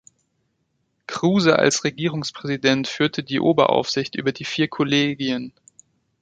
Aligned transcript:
Kruse 1.05 1.59
als 1.59 1.83
Regierungspräsident 1.83 2.87
führte 2.87 3.21
die 3.21 3.39
Oberaufsicht 3.39 4.15
über 4.15 4.31
die 4.31 4.45
vier 4.45 4.67
Kollegien. 4.67 5.53